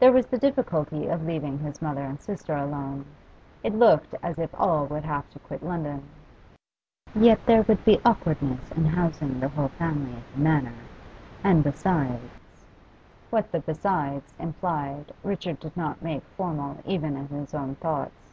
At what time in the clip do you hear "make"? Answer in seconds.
16.00-16.22